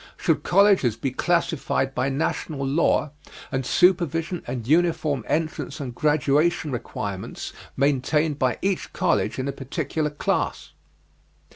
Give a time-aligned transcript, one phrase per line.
[0.17, 3.11] Should colleges be classified by national law
[3.51, 10.09] and supervision, and uniform entrance and graduation requirements maintained by each college in a particular
[10.09, 10.71] class?